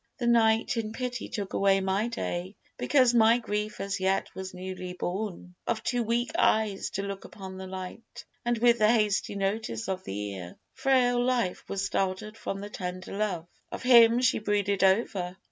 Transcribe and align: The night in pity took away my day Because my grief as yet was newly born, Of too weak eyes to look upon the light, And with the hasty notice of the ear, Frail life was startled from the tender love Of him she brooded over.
The 0.17 0.25
night 0.25 0.77
in 0.77 0.93
pity 0.93 1.29
took 1.29 1.53
away 1.53 1.79
my 1.79 2.07
day 2.07 2.55
Because 2.75 3.13
my 3.13 3.37
grief 3.37 3.79
as 3.79 3.99
yet 3.99 4.33
was 4.33 4.51
newly 4.51 4.93
born, 4.93 5.53
Of 5.67 5.83
too 5.83 6.01
weak 6.01 6.31
eyes 6.39 6.89
to 6.95 7.03
look 7.03 7.23
upon 7.23 7.57
the 7.59 7.67
light, 7.67 8.25
And 8.43 8.57
with 8.57 8.79
the 8.79 8.91
hasty 8.91 9.35
notice 9.35 9.87
of 9.87 10.03
the 10.03 10.31
ear, 10.33 10.57
Frail 10.73 11.23
life 11.23 11.63
was 11.69 11.85
startled 11.85 12.35
from 12.35 12.61
the 12.61 12.69
tender 12.71 13.15
love 13.15 13.45
Of 13.71 13.83
him 13.83 14.21
she 14.21 14.39
brooded 14.39 14.83
over. 14.83 15.37